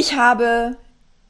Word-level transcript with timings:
Ich 0.00 0.14
habe 0.14 0.76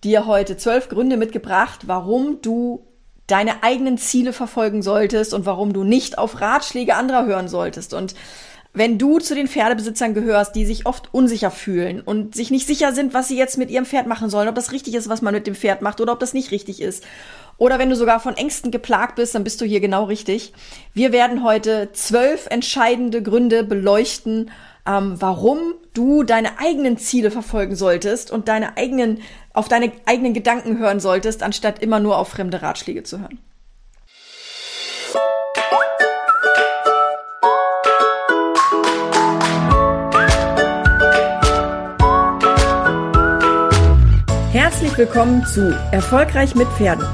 dir 0.05 0.27
heute 0.27 0.59
zwölf 0.59 0.91
Gründe 0.91 1.17
mitgebracht, 1.17 1.85
warum 1.87 2.43
du 2.43 2.85
deine 3.27 3.63
eigenen 3.63 3.97
Ziele 3.97 4.35
verfolgen 4.35 4.83
solltest 4.83 5.33
und 5.33 5.47
warum 5.47 5.73
du 5.73 5.85
nicht 5.85 6.19
auf 6.19 6.43
Ratschläge 6.43 6.95
anderer 6.95 7.25
hören 7.25 7.49
solltest. 7.49 7.95
Und 7.95 8.15
wenn 8.75 8.99
du 8.99 9.21
zu 9.21 9.35
den 9.35 9.49
Pferdebesitzern 9.49 10.13
gehörst, 10.13 10.55
die 10.55 10.67
sich 10.67 10.85
oft 10.85 11.15
unsicher 11.15 11.51
fühlen 11.51 12.03
und 12.03 12.35
sich 12.35 12.51
nicht 12.51 12.67
sicher 12.67 12.93
sind, 12.93 13.15
was 13.15 13.29
sie 13.29 13.39
jetzt 13.39 13.57
mit 13.57 13.71
ihrem 13.71 13.87
Pferd 13.87 14.07
machen 14.07 14.29
sollen, 14.29 14.51
ob 14.51 14.55
das 14.55 14.71
richtig 14.71 14.95
ist, 14.95 15.09
was 15.09 15.23
man 15.23 15.33
mit 15.33 15.47
dem 15.47 15.55
Pferd 15.55 15.81
macht 15.81 16.03
oder 16.03 16.13
ob 16.13 16.21
das 16.21 16.35
nicht 16.35 16.51
richtig 16.51 16.83
ist. 16.83 17.03
Oder 17.57 17.79
wenn 17.79 17.89
du 17.89 17.97
sogar 17.97 18.21
von 18.21 18.37
Ängsten 18.37 18.71
geplagt 18.71 19.17
bist, 19.17 19.35
dann 19.35 19.45
bist 19.45 19.63
du 19.63 19.65
hier 19.65 19.81
genau 19.81 20.05
richtig. 20.05 20.53
Wir 20.93 21.11
werden 21.11 21.43
heute 21.43 21.89
zwölf 21.93 22.47
entscheidende 22.51 23.23
Gründe 23.23 23.65
beleuchten, 23.65 24.51
ähm, 24.89 25.17
warum 25.21 25.75
du 25.93 26.23
deine 26.23 26.59
eigenen 26.59 26.97
Ziele 26.97 27.31
verfolgen 27.31 27.77
solltest 27.77 28.31
und 28.31 28.49
deine 28.49 28.77
eigenen, 28.77 29.21
auf 29.53 29.69
deine 29.69 29.93
eigenen 30.07 30.33
Gedanken 30.33 30.79
hören 30.79 31.01
solltest, 31.01 31.43
anstatt 31.43 31.83
immer 31.83 32.01
nur 32.01 32.17
auf 32.17 32.29
fremde 32.29 32.63
Ratschläge 32.63 33.03
zu 33.03 33.21
hören. 33.21 33.39
Herzlich 44.53 44.97
willkommen 44.97 45.45
zu 45.47 45.77
Erfolgreich 45.93 46.55
mit 46.55 46.69
Pferden. 46.69 47.05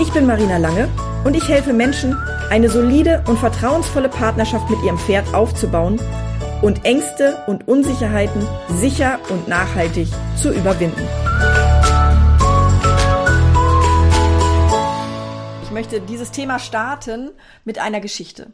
Ich 0.00 0.12
bin 0.12 0.26
Marina 0.26 0.58
Lange 0.58 0.88
und 1.24 1.36
ich 1.36 1.48
helfe 1.48 1.72
Menschen, 1.72 2.16
eine 2.50 2.68
solide 2.68 3.22
und 3.26 3.38
vertrauensvolle 3.38 4.08
Partnerschaft 4.08 4.68
mit 4.70 4.82
ihrem 4.82 4.98
Pferd 4.98 5.32
aufzubauen 5.34 6.00
und 6.62 6.84
Ängste 6.84 7.42
und 7.46 7.68
Unsicherheiten 7.68 8.46
sicher 8.68 9.18
und 9.30 9.48
nachhaltig 9.48 10.08
zu 10.36 10.52
überwinden. 10.52 11.08
Ich 15.62 15.70
möchte 15.70 16.00
dieses 16.00 16.30
Thema 16.30 16.58
starten 16.58 17.30
mit 17.64 17.78
einer 17.78 18.00
Geschichte. 18.00 18.52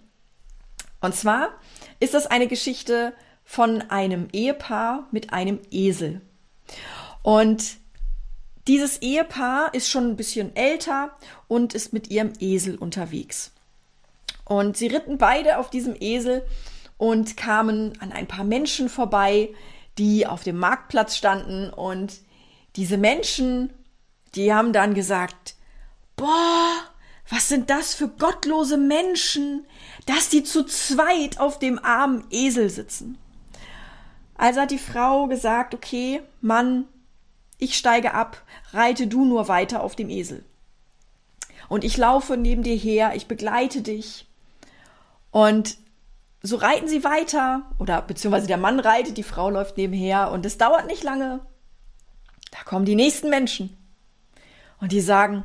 Und 1.01 1.15
zwar 1.15 1.51
ist 1.99 2.15
das 2.15 2.27
eine 2.27 2.47
Geschichte 2.47 3.13
von 3.45 3.83
einem 3.91 4.29
Ehepaar 4.33 5.09
mit 5.11 5.33
einem 5.33 5.59
Esel. 5.71 6.21
Und 7.23 7.77
dieses 8.69 8.99
Ehepaar 9.03 9.75
ist 9.75 9.89
schon 9.89 10.09
ein 10.11 10.17
bisschen 10.17 10.55
älter 10.55 11.11
und 11.49 11.75
ist 11.75 11.93
mit 11.93 12.11
ihrem 12.11 12.33
Esel 12.39 12.77
unterwegs. 12.77 13.53
Und 14.45 14.77
sie 14.77 14.87
ritten 14.87 15.19
beide 15.19 15.59
auf 15.59 15.71
diesem 15.71 15.97
Esel 15.99 16.47
und 16.99 17.37
kamen 17.37 17.93
an 18.01 18.13
ein 18.13 18.27
paar 18.27 18.45
Menschen 18.45 18.89
vorbei, 18.89 19.51
die 19.99 20.27
auf 20.27 20.43
dem 20.43 20.59
Marktplatz 20.59 21.17
standen 21.17 21.71
und 21.71 22.21
diese 22.77 22.99
Menschen, 22.99 23.73
die 24.35 24.53
haben 24.53 24.73
dann 24.73 24.95
gesagt, 24.95 25.55
boah, 26.17 26.73
was 27.29 27.49
sind 27.49 27.71
das 27.71 27.95
für 27.95 28.09
gottlose 28.09 28.77
Menschen, 28.77 29.67
dass 30.07 30.29
die 30.29 30.45
zu 30.45 30.65
zweit 30.65 31.41
auf 31.41 31.59
dem 31.59 31.83
armen 31.83 32.25
Esel 32.31 32.71
sitzen. 32.71 33.19
Also 34.37 34.61
hat 34.61 34.71
die 34.71 34.79
Frau 34.79 35.27
gesagt, 35.27 35.75
okay, 35.75 36.23
Mann, 36.41 36.85
ich 37.59 37.77
steige 37.77 38.13
ab, 38.13 38.43
reite 38.73 39.07
du 39.07 39.25
nur 39.25 39.49
weiter 39.49 39.83
auf 39.83 39.97
dem 39.97 40.11
Esel. 40.11 40.45
Und 41.69 41.85
ich 41.85 41.97
laufe 41.97 42.37
neben 42.37 42.63
dir 42.63 42.77
her, 42.77 43.13
ich 43.15 43.27
begleite 43.27 43.81
dich. 43.81 44.27
Und 45.31 45.79
so 46.43 46.57
reiten 46.57 46.89
sie 46.89 47.05
weiter, 47.05 47.63
oder 47.79 48.03
beziehungsweise 48.03 48.47
der 48.47 48.57
Mann 48.57 48.81
reitet, 48.81 49.17
die 49.17 49.23
Frau 49.23 49.51
läuft 49.51 49.77
nebenher 49.77 50.31
und 50.31 50.47
es 50.47 50.59
dauert 50.59 50.87
nicht 50.87 51.03
lange. 51.03 51.41
Da 52.51 52.59
kommen 52.65 52.85
die 52.85 52.95
nächsten 52.95 53.31
Menschen. 53.31 53.77
Und 54.81 54.93
die 54.93 55.01
sagen, 55.01 55.45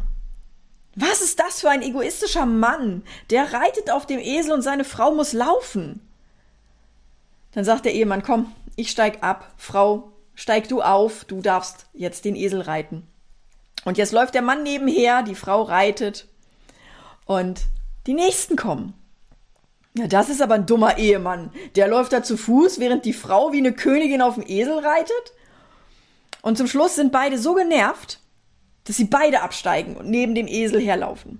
was 0.95 1.21
ist 1.21 1.39
das 1.39 1.61
für 1.61 1.69
ein 1.69 1.81
egoistischer 1.81 2.45
Mann? 2.45 3.03
Der 3.29 3.53
reitet 3.53 3.91
auf 3.91 4.05
dem 4.05 4.19
Esel 4.19 4.51
und 4.51 4.61
seine 4.61 4.83
Frau 4.83 5.13
muss 5.13 5.33
laufen. 5.33 6.01
Dann 7.53 7.63
sagt 7.63 7.85
der 7.85 7.93
Ehemann, 7.93 8.23
komm, 8.23 8.53
ich 8.75 8.91
steig 8.91 9.23
ab, 9.23 9.53
Frau, 9.57 10.11
steig 10.35 10.67
du 10.67 10.81
auf, 10.81 11.23
du 11.25 11.41
darfst 11.41 11.87
jetzt 11.93 12.25
den 12.25 12.35
Esel 12.35 12.61
reiten. 12.61 13.07
Und 13.85 13.97
jetzt 13.97 14.11
läuft 14.11 14.35
der 14.35 14.41
Mann 14.41 14.63
nebenher, 14.63 15.23
die 15.23 15.35
Frau 15.35 15.63
reitet 15.63 16.27
und 17.25 17.61
die 18.05 18.13
nächsten 18.13 18.55
kommen. 18.55 18.93
Ja, 19.97 20.07
das 20.07 20.29
ist 20.29 20.41
aber 20.41 20.55
ein 20.55 20.65
dummer 20.65 20.97
Ehemann. 20.97 21.51
Der 21.75 21.87
läuft 21.87 22.13
da 22.13 22.23
zu 22.23 22.37
Fuß, 22.37 22.79
während 22.79 23.03
die 23.05 23.13
Frau 23.13 23.51
wie 23.51 23.57
eine 23.57 23.73
Königin 23.73 24.21
auf 24.21 24.35
dem 24.35 24.45
Esel 24.47 24.79
reitet. 24.79 25.33
Und 26.41 26.57
zum 26.57 26.67
Schluss 26.67 26.95
sind 26.95 27.11
beide 27.11 27.37
so 27.37 27.53
genervt, 27.53 28.19
dass 28.85 28.97
sie 28.97 29.05
beide 29.05 29.41
absteigen 29.41 29.95
und 29.97 30.09
neben 30.09 30.33
dem 30.33 30.47
Esel 30.47 30.81
herlaufen. 30.81 31.39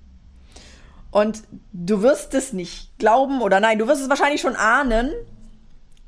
Und 1.12 1.44
du 1.74 2.02
wirst 2.02 2.34
es 2.34 2.54
nicht 2.54 2.98
glauben 2.98 3.42
oder 3.42 3.60
nein, 3.60 3.80
du 3.80 3.88
wirst 3.88 4.02
es 4.02 4.10
wahrscheinlich 4.10 4.42
schon 4.42 4.56
ahnen. 4.56 5.12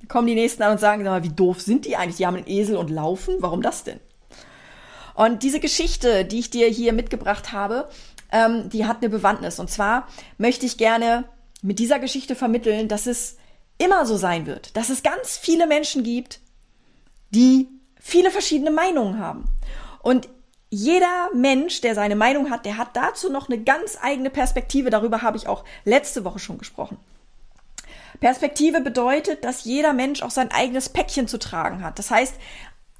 kommen 0.07 0.27
die 0.27 0.35
Nächsten 0.35 0.63
an 0.63 0.73
und 0.73 0.79
sagen, 0.79 1.03
sag 1.03 1.11
mal, 1.11 1.23
wie 1.23 1.33
doof 1.33 1.61
sind 1.61 1.85
die 1.85 1.95
eigentlich? 1.95 2.17
Die 2.17 2.27
haben 2.27 2.35
einen 2.35 2.47
Esel 2.47 2.77
und 2.77 2.89
laufen? 2.89 3.35
Warum 3.39 3.61
das 3.61 3.83
denn? 3.83 3.99
Und 5.15 5.43
diese 5.43 5.59
Geschichte, 5.59 6.25
die 6.25 6.39
ich 6.39 6.49
dir 6.49 6.67
hier 6.67 6.93
mitgebracht 6.93 7.51
habe, 7.51 7.89
ähm, 8.31 8.69
die 8.69 8.85
hat 8.85 8.97
eine 8.97 9.09
Bewandtnis. 9.09 9.59
Und 9.59 9.69
zwar 9.69 10.07
möchte 10.37 10.65
ich 10.65 10.77
gerne 10.77 11.25
mit 11.63 11.79
dieser 11.79 11.97
Geschichte 11.97 12.35
vermitteln, 12.35 12.87
dass 12.87 13.07
es 13.07 13.37
immer 13.79 14.05
so 14.05 14.17
sein 14.17 14.45
wird, 14.45 14.75
dass 14.77 14.89
es 14.89 15.01
ganz 15.01 15.37
viele 15.37 15.65
Menschen 15.65 16.03
gibt, 16.03 16.39
die 17.31 17.67
viele 17.99 18.29
verschiedene 18.29 18.69
Meinungen 18.69 19.17
haben. 19.17 19.45
Und 20.03 20.29
jeder 20.69 21.29
Mensch, 21.33 21.81
der 21.81 21.95
seine 21.95 22.15
Meinung 22.15 22.49
hat, 22.51 22.65
der 22.65 22.77
hat 22.77 22.95
dazu 22.95 23.31
noch 23.31 23.47
eine 23.47 23.61
ganz 23.63 23.97
eigene 24.01 24.29
Perspektive. 24.29 24.89
Darüber 24.89 25.21
habe 25.21 25.37
ich 25.37 25.47
auch 25.47 25.63
letzte 25.85 26.25
Woche 26.25 26.39
schon 26.39 26.57
gesprochen. 26.57 26.97
Perspektive 28.19 28.81
bedeutet, 28.81 29.43
dass 29.43 29.63
jeder 29.63 29.93
Mensch 29.93 30.21
auch 30.21 30.31
sein 30.31 30.51
eigenes 30.51 30.89
Päckchen 30.89 31.27
zu 31.27 31.39
tragen 31.39 31.83
hat. 31.83 31.99
Das 31.99 32.11
heißt, 32.11 32.35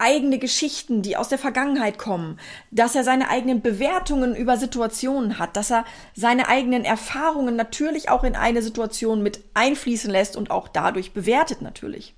eigene 0.04 0.38
Geschichten, 0.38 1.02
die 1.02 1.18
aus 1.18 1.30
der 1.30 1.40
Vergangenheit 1.40 1.98
kommen, 1.98 2.40
dass 2.70 2.94
er 2.94 3.04
seine 3.04 3.30
eigenen 3.30 3.62
Bewertungen 3.62 4.36
über 4.36 4.58
Situationen 4.58 5.40
hat, 5.40 5.56
dass 5.56 5.72
er 5.72 5.86
seine 6.14 6.50
eigenen 6.50 6.84
Erfahrungen 6.84 7.56
natürlich 7.56 8.10
auch 8.10 8.24
in 8.24 8.36
eine 8.36 8.62
Situation 8.62 9.24
mit 9.24 9.42
einfließen 9.54 10.12
lässt 10.12 10.36
und 10.36 10.52
auch 10.52 10.68
dadurch 10.68 11.14
bewertet 11.14 11.62
natürlich. 11.62 12.14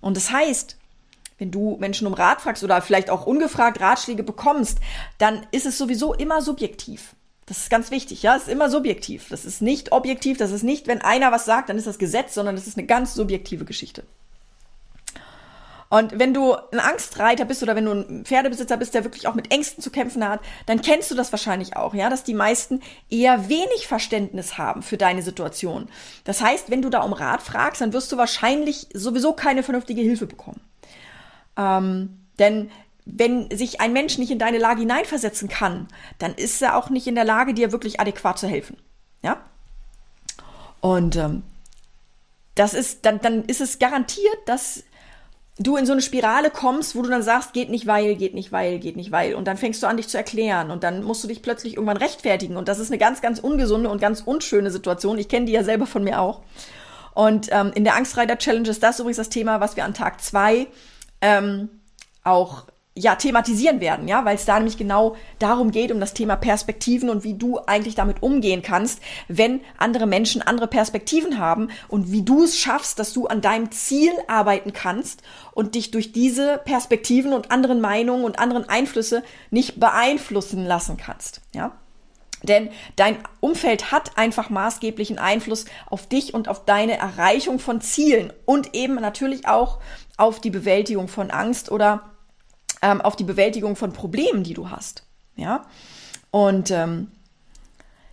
Und 0.00 0.16
das 0.16 0.30
heißt, 0.30 0.76
wenn 1.38 1.50
du 1.50 1.76
Menschen 1.80 2.06
um 2.06 2.14
Rat 2.14 2.42
fragst 2.42 2.62
oder 2.62 2.80
vielleicht 2.82 3.10
auch 3.10 3.26
ungefragt 3.26 3.80
Ratschläge 3.80 4.22
bekommst, 4.22 4.78
dann 5.18 5.46
ist 5.50 5.66
es 5.66 5.78
sowieso 5.78 6.14
immer 6.14 6.42
subjektiv. 6.42 7.14
Das 7.46 7.58
ist 7.58 7.70
ganz 7.70 7.90
wichtig, 7.90 8.22
ja, 8.22 8.36
es 8.36 8.44
ist 8.44 8.48
immer 8.48 8.70
subjektiv. 8.70 9.28
Das 9.30 9.44
ist 9.44 9.60
nicht 9.60 9.92
objektiv, 9.92 10.38
das 10.38 10.52
ist 10.52 10.62
nicht, 10.62 10.86
wenn 10.86 11.02
einer 11.02 11.32
was 11.32 11.44
sagt, 11.44 11.68
dann 11.68 11.78
ist 11.78 11.86
das 11.86 11.98
Gesetz, 11.98 12.34
sondern 12.34 12.54
das 12.54 12.66
ist 12.66 12.78
eine 12.78 12.86
ganz 12.86 13.14
subjektive 13.14 13.64
Geschichte. 13.64 14.04
Und 15.94 16.18
wenn 16.18 16.34
du 16.34 16.56
ein 16.72 16.80
Angstreiter 16.80 17.44
bist 17.44 17.62
oder 17.62 17.76
wenn 17.76 17.84
du 17.84 17.92
ein 17.92 18.24
Pferdebesitzer 18.24 18.76
bist, 18.76 18.94
der 18.94 19.04
wirklich 19.04 19.28
auch 19.28 19.36
mit 19.36 19.52
Ängsten 19.52 19.80
zu 19.80 19.92
kämpfen 19.92 20.28
hat, 20.28 20.40
dann 20.66 20.82
kennst 20.82 21.08
du 21.12 21.14
das 21.14 21.30
wahrscheinlich 21.30 21.76
auch, 21.76 21.94
ja, 21.94 22.10
dass 22.10 22.24
die 22.24 22.34
meisten 22.34 22.82
eher 23.10 23.48
wenig 23.48 23.86
Verständnis 23.86 24.58
haben 24.58 24.82
für 24.82 24.96
deine 24.96 25.22
Situation. 25.22 25.88
Das 26.24 26.40
heißt, 26.40 26.68
wenn 26.68 26.82
du 26.82 26.90
da 26.90 27.02
um 27.02 27.12
Rat 27.12 27.42
fragst, 27.42 27.80
dann 27.80 27.92
wirst 27.92 28.10
du 28.10 28.16
wahrscheinlich 28.16 28.88
sowieso 28.92 29.34
keine 29.34 29.62
vernünftige 29.62 30.02
Hilfe 30.02 30.26
bekommen. 30.26 30.60
Ähm, 31.56 32.18
denn 32.40 32.72
wenn 33.04 33.56
sich 33.56 33.80
ein 33.80 33.92
Mensch 33.92 34.18
nicht 34.18 34.32
in 34.32 34.40
deine 34.40 34.58
Lage 34.58 34.80
hineinversetzen 34.80 35.48
kann, 35.48 35.86
dann 36.18 36.34
ist 36.34 36.60
er 36.60 36.76
auch 36.76 36.90
nicht 36.90 37.06
in 37.06 37.14
der 37.14 37.24
Lage, 37.24 37.54
dir 37.54 37.70
wirklich 37.70 38.00
adäquat 38.00 38.40
zu 38.40 38.48
helfen. 38.48 38.78
Ja? 39.22 39.36
Und 40.80 41.14
ähm, 41.14 41.44
das 42.56 42.74
ist, 42.74 43.06
dann, 43.06 43.20
dann 43.20 43.44
ist 43.44 43.60
es 43.60 43.78
garantiert, 43.78 44.38
dass 44.46 44.82
du 45.58 45.76
in 45.76 45.86
so 45.86 45.92
eine 45.92 46.02
Spirale 46.02 46.50
kommst, 46.50 46.96
wo 46.96 47.02
du 47.02 47.08
dann 47.08 47.22
sagst, 47.22 47.52
geht 47.52 47.70
nicht 47.70 47.86
weil, 47.86 48.16
geht 48.16 48.34
nicht 48.34 48.50
weil, 48.50 48.78
geht 48.78 48.96
nicht 48.96 49.12
weil. 49.12 49.34
Und 49.34 49.46
dann 49.46 49.56
fängst 49.56 49.82
du 49.82 49.86
an, 49.86 49.96
dich 49.96 50.08
zu 50.08 50.16
erklären. 50.16 50.70
Und 50.70 50.82
dann 50.82 51.04
musst 51.04 51.22
du 51.22 51.28
dich 51.28 51.42
plötzlich 51.42 51.74
irgendwann 51.74 51.96
rechtfertigen. 51.96 52.56
Und 52.56 52.68
das 52.68 52.80
ist 52.80 52.90
eine 52.90 52.98
ganz, 52.98 53.20
ganz 53.20 53.38
ungesunde 53.38 53.88
und 53.88 54.00
ganz 54.00 54.20
unschöne 54.20 54.70
Situation. 54.70 55.18
Ich 55.18 55.28
kenne 55.28 55.46
die 55.46 55.52
ja 55.52 55.62
selber 55.62 55.86
von 55.86 56.02
mir 56.02 56.20
auch. 56.20 56.42
Und 57.14 57.48
ähm, 57.52 57.70
in 57.74 57.84
der 57.84 57.94
Angstreiter 57.94 58.36
Challenge 58.38 58.68
ist 58.68 58.82
das 58.82 58.98
übrigens 58.98 59.18
das 59.18 59.28
Thema, 59.28 59.60
was 59.60 59.76
wir 59.76 59.84
an 59.84 59.94
Tag 59.94 60.20
zwei 60.20 60.66
ähm, 61.20 61.68
auch 62.24 62.64
ja, 62.96 63.16
thematisieren 63.16 63.80
werden, 63.80 64.06
ja, 64.06 64.24
weil 64.24 64.36
es 64.36 64.44
da 64.44 64.54
nämlich 64.54 64.78
genau 64.78 65.16
darum 65.40 65.72
geht, 65.72 65.90
um 65.90 65.98
das 65.98 66.14
Thema 66.14 66.36
Perspektiven 66.36 67.10
und 67.10 67.24
wie 67.24 67.34
du 67.34 67.58
eigentlich 67.58 67.96
damit 67.96 68.22
umgehen 68.22 68.62
kannst, 68.62 69.00
wenn 69.26 69.62
andere 69.78 70.06
Menschen 70.06 70.42
andere 70.42 70.68
Perspektiven 70.68 71.38
haben 71.38 71.70
und 71.88 72.12
wie 72.12 72.22
du 72.22 72.44
es 72.44 72.56
schaffst, 72.56 73.00
dass 73.00 73.12
du 73.12 73.26
an 73.26 73.40
deinem 73.40 73.72
Ziel 73.72 74.12
arbeiten 74.28 74.72
kannst 74.72 75.22
und 75.52 75.74
dich 75.74 75.90
durch 75.90 76.12
diese 76.12 76.60
Perspektiven 76.64 77.32
und 77.32 77.50
anderen 77.50 77.80
Meinungen 77.80 78.24
und 78.24 78.38
anderen 78.38 78.68
Einflüsse 78.68 79.24
nicht 79.50 79.80
beeinflussen 79.80 80.64
lassen 80.64 80.96
kannst, 80.96 81.40
ja. 81.52 81.72
Denn 82.44 82.68
dein 82.96 83.16
Umfeld 83.40 83.90
hat 83.90 84.18
einfach 84.18 84.50
maßgeblichen 84.50 85.18
Einfluss 85.18 85.64
auf 85.88 86.06
dich 86.06 86.34
und 86.34 86.48
auf 86.48 86.66
deine 86.66 86.98
Erreichung 86.98 87.58
von 87.58 87.80
Zielen 87.80 88.34
und 88.44 88.74
eben 88.74 88.96
natürlich 88.96 89.48
auch 89.48 89.78
auf 90.18 90.40
die 90.40 90.50
Bewältigung 90.50 91.08
von 91.08 91.30
Angst 91.30 91.72
oder 91.72 92.13
ähm, 92.84 93.00
auf 93.00 93.16
die 93.16 93.24
Bewältigung 93.24 93.74
von 93.74 93.92
Problemen, 93.92 94.44
die 94.44 94.54
du 94.54 94.70
hast. 94.70 95.04
Ja. 95.36 95.64
Und 96.30 96.70
ähm, 96.70 97.10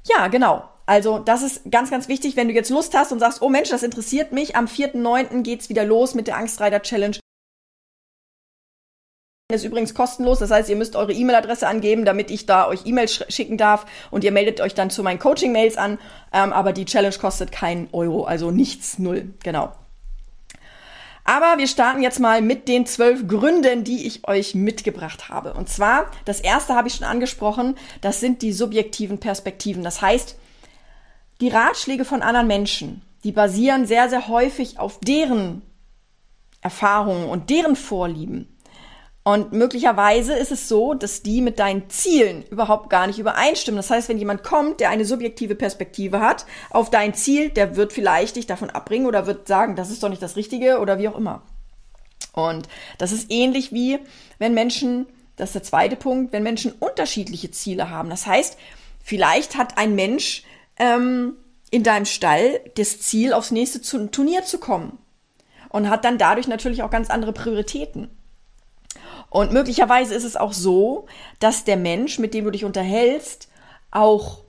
ja, 0.06 0.30
genau. 0.30 0.64
Also 0.86 1.20
das 1.20 1.44
ist 1.44 1.70
ganz, 1.70 1.92
ganz 1.92 2.08
wichtig, 2.08 2.36
wenn 2.36 2.48
du 2.48 2.54
jetzt 2.54 2.70
Lust 2.70 2.96
hast 2.96 3.12
und 3.12 3.20
sagst, 3.20 3.42
oh 3.42 3.50
Mensch, 3.50 3.70
das 3.70 3.84
interessiert 3.84 4.32
mich. 4.32 4.56
Am 4.56 4.66
4.9. 4.66 5.44
geht's 5.44 5.70
wieder 5.70 5.86
los 5.86 6.16
mit 6.16 6.28
der 6.28 6.38
Angstreiter 6.38 6.82
Challenge. 6.82 7.18
Ist 9.54 9.66
übrigens 9.66 9.94
kostenlos, 9.94 10.40
das 10.40 10.50
heißt, 10.50 10.70
ihr 10.70 10.78
müsst 10.78 10.96
eure 10.96 11.12
E-Mail-Adresse 11.12 11.68
angeben, 11.68 12.06
damit 12.06 12.32
ich 12.32 12.46
da 12.46 12.70
euch 12.70 12.86
E-Mails 12.86 13.26
schicken 13.28 13.58
darf 13.58 13.86
und 14.10 14.24
ihr 14.24 14.32
meldet 14.32 14.62
euch 14.62 14.74
dann 14.74 14.90
zu 14.90 15.04
meinen 15.04 15.20
Coaching-Mails 15.20 15.76
an. 15.76 16.00
Ähm, 16.32 16.54
aber 16.54 16.72
die 16.72 16.86
Challenge 16.86 17.16
kostet 17.20 17.52
keinen 17.52 17.90
Euro, 17.92 18.24
also 18.24 18.50
nichts, 18.50 18.98
null, 18.98 19.34
genau. 19.44 19.74
Aber 21.32 21.58
wir 21.60 21.68
starten 21.68 22.02
jetzt 22.02 22.20
mal 22.20 22.42
mit 22.42 22.68
den 22.68 22.86
zwölf 22.86 23.26
Gründen, 23.26 23.86
die 23.86 24.06
ich 24.06 24.28
euch 24.28 24.54
mitgebracht 24.54 25.30
habe. 25.30 25.54
Und 25.54 25.70
zwar, 25.70 26.12
das 26.26 26.42
erste 26.42 26.76
habe 26.76 26.90
ich 26.90 26.96
schon 26.96 27.08
angesprochen, 27.08 27.78
das 28.02 28.20
sind 28.20 28.42
die 28.42 28.52
subjektiven 28.52 29.18
Perspektiven. 29.18 29.82
Das 29.82 30.02
heißt, 30.02 30.38
die 31.40 31.48
Ratschläge 31.48 32.04
von 32.04 32.22
anderen 32.22 32.48
Menschen, 32.48 33.02
die 33.24 33.32
basieren 33.32 33.86
sehr, 33.86 34.10
sehr 34.10 34.28
häufig 34.28 34.78
auf 34.78 35.00
deren 35.00 35.62
Erfahrungen 36.60 37.30
und 37.30 37.50
deren 37.50 37.78
Vorlieben. 37.78 38.51
Und 39.24 39.52
möglicherweise 39.52 40.34
ist 40.34 40.52
es 40.52 40.68
so, 40.68 40.96
dass 40.96 41.22
die 41.22 41.42
mit 41.42 41.60
deinen 41.60 41.90
Zielen 41.90 42.44
überhaupt 42.50 42.90
gar 42.90 43.06
nicht 43.06 43.20
übereinstimmen. 43.20 43.78
Das 43.78 43.92
heißt, 43.92 44.10
wenn 44.10 44.18
jemand 44.18 44.44
kommt, 44.44 44.80
der 44.80 44.90
eine 44.90 45.06
subjektive 45.06 45.54
Perspektive 45.54 46.22
hat 46.22 46.46
auf 46.72 46.90
dein 46.90 47.14
Ziel, 47.14 47.50
der 47.50 47.76
wird 47.76 47.94
vielleicht 47.94 48.36
dich 48.36 48.48
davon 48.48 48.72
abbringen 48.72 49.06
oder 49.06 49.28
wird 49.28 49.48
sagen, 49.48 49.76
das 49.76 49.92
ist 49.92 50.02
doch 50.02 50.10
nicht 50.10 50.24
das 50.24 50.38
Richtige 50.38 50.80
oder 50.80 50.98
wie 50.98 51.08
auch 51.08 51.18
immer. 51.18 51.44
Und 52.34 52.68
das 52.98 53.12
ist 53.12 53.30
ähnlich 53.30 53.72
wie, 53.72 54.00
wenn 54.40 54.56
Menschen, 54.56 55.06
das 55.36 55.50
ist 55.50 55.56
der 55.56 55.64
zweite 55.64 55.96
Punkt, 55.96 56.34
wenn 56.34 56.42
Menschen 56.42 56.72
unterschiedliche 56.72 57.52
Ziele 57.52 57.92
haben. 57.92 58.10
Das 58.10 58.26
heißt, 58.26 58.58
vielleicht 59.04 59.56
hat 59.56 59.78
ein 59.78 59.94
Mensch 59.94 60.44
ähm, 60.78 61.34
in 61.70 61.84
deinem 61.84 62.06
Stall 62.06 62.60
das 62.76 63.02
Ziel, 63.02 63.34
aufs 63.34 63.52
nächste 63.52 63.82
Turnier 64.10 64.44
zu 64.46 64.58
kommen 64.58 64.98
und 65.70 65.90
hat 65.90 66.06
dann 66.06 66.18
dadurch 66.18 66.48
natürlich 66.48 66.82
auch 66.82 66.90
ganz 66.90 67.12
andere 67.12 67.34
Prioritäten. 67.34 68.10
Und 69.32 69.54
möglicherweise 69.54 70.14
ist 70.14 70.26
es 70.26 70.36
auch 70.36 70.52
so, 70.52 71.06
dass 71.40 71.64
der 71.64 71.78
Mensch, 71.78 72.20
mit 72.20 72.34
dem 72.34 72.44
du 72.44 72.52
dich 72.52 72.66
unterhältst, 72.66 73.48
auch 73.90 74.40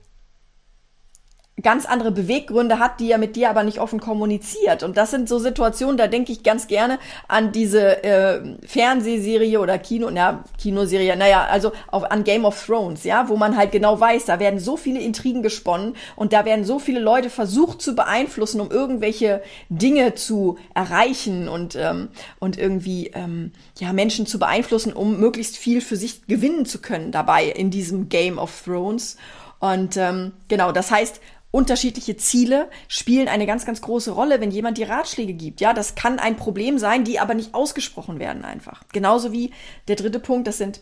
ganz 1.61 1.85
andere 1.85 2.11
Beweggründe 2.11 2.79
hat, 2.79 2.99
die 2.99 3.11
er 3.11 3.19
mit 3.19 3.35
dir 3.35 3.49
aber 3.51 3.63
nicht 3.63 3.79
offen 3.79 3.99
kommuniziert. 3.99 4.81
Und 4.81 4.97
das 4.97 5.11
sind 5.11 5.29
so 5.29 5.37
Situationen, 5.37 5.97
da 5.97 6.07
denke 6.07 6.31
ich 6.31 6.41
ganz 6.41 6.65
gerne 6.65 6.97
an 7.27 7.51
diese 7.51 8.03
äh, 8.03 8.41
Fernsehserie 8.65 9.59
oder 9.59 9.77
Kino, 9.77 10.09
na, 10.11 10.43
Kinoserie, 10.57 11.15
naja, 11.15 11.45
also 11.45 11.71
auf, 11.91 12.09
an 12.09 12.23
Game 12.23 12.45
of 12.45 12.65
Thrones, 12.65 13.03
ja, 13.03 13.29
wo 13.29 13.37
man 13.37 13.55
halt 13.55 13.71
genau 13.71 13.99
weiß, 13.99 14.25
da 14.25 14.39
werden 14.39 14.59
so 14.59 14.77
viele 14.77 14.99
Intrigen 14.99 15.43
gesponnen 15.43 15.95
und 16.15 16.33
da 16.33 16.43
werden 16.43 16.65
so 16.65 16.79
viele 16.79 16.99
Leute 16.99 17.29
versucht 17.29 17.83
zu 17.83 17.93
beeinflussen, 17.93 18.59
um 18.59 18.71
irgendwelche 18.71 19.43
Dinge 19.69 20.15
zu 20.15 20.57
erreichen 20.73 21.47
und, 21.47 21.75
ähm, 21.75 22.09
und 22.39 22.57
irgendwie 22.57 23.11
ähm, 23.13 23.51
ja, 23.77 23.93
Menschen 23.93 24.25
zu 24.25 24.39
beeinflussen, 24.39 24.91
um 24.91 25.19
möglichst 25.19 25.57
viel 25.57 25.81
für 25.81 25.97
sich 25.97 26.25
gewinnen 26.25 26.65
zu 26.65 26.81
können 26.81 27.11
dabei 27.11 27.45
in 27.45 27.69
diesem 27.69 28.09
Game 28.09 28.39
of 28.39 28.63
Thrones. 28.65 29.17
Und 29.59 29.95
ähm, 29.95 30.33
genau, 30.49 30.73
das 30.73 30.91
heißt, 30.91 31.21
unterschiedliche 31.53 32.17
Ziele 32.17 32.67
spielen 32.87 33.27
eine 33.27 33.45
ganz, 33.45 33.63
ganz 33.63 33.79
große 33.79 34.09
Rolle, 34.09 34.41
wenn 34.41 34.49
jemand 34.49 34.79
die 34.79 34.83
Ratschläge 34.83 35.33
gibt. 35.33 35.61
Ja, 35.61 35.73
das 35.73 35.93
kann 35.93 36.17
ein 36.17 36.35
Problem 36.35 36.79
sein, 36.79 37.03
die 37.03 37.19
aber 37.19 37.35
nicht 37.35 37.53
ausgesprochen 37.53 38.19
werden 38.19 38.43
einfach. 38.43 38.81
Genauso 38.91 39.31
wie 39.31 39.51
der 39.87 39.95
dritte 39.95 40.19
Punkt, 40.19 40.47
das 40.47 40.57
sind 40.57 40.81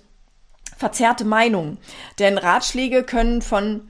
verzerrte 0.77 1.25
Meinungen. 1.25 1.77
Denn 2.19 2.37
Ratschläge 2.37 3.03
können 3.03 3.41
von 3.41 3.89